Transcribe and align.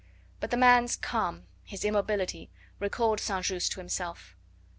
But 0.39 0.49
the 0.49 0.57
man's 0.57 0.95
calm, 0.95 1.45
his 1.63 1.85
immobility, 1.85 2.49
recalled 2.79 3.19
St. 3.19 3.45
Just 3.45 3.71
to 3.73 3.79
himself. 3.81 4.35